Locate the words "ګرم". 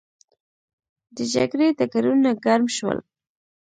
2.43-2.65